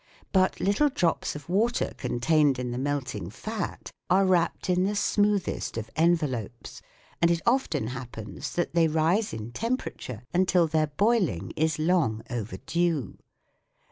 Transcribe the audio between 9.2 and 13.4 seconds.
in temperature until their boiling is long overdue.